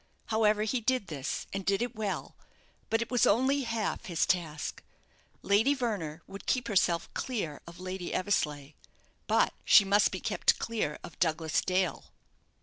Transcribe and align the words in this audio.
However, 0.33 0.63
he 0.63 0.81
did 0.81 1.09
this, 1.09 1.45
and 1.53 1.63
did 1.63 1.79
it 1.79 1.95
well; 1.95 2.35
but 2.89 3.03
it 3.03 3.11
was 3.11 3.27
only 3.27 3.61
half 3.65 4.05
his 4.05 4.25
task. 4.25 4.81
Lady 5.43 5.75
Verner 5.75 6.23
would 6.25 6.47
keep 6.47 6.67
herself 6.67 7.07
clear 7.13 7.61
of 7.67 7.79
Lady 7.79 8.11
Eversleigh, 8.11 8.69
but 9.27 9.53
she 9.63 9.85
must 9.85 10.09
be 10.11 10.19
kept 10.19 10.57
clear 10.57 10.97
of 11.03 11.19
Douglas 11.19 11.61
Dale." 11.61 12.05